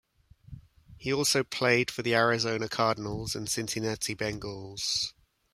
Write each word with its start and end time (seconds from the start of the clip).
He 0.97 1.13
also 1.13 1.43
played 1.43 1.91
for 1.91 2.01
the 2.01 2.15
Arizona 2.15 2.67
Cardinals 2.67 3.35
and 3.35 3.47
Cincinnati 3.47 4.15
Bengals. 4.15 5.13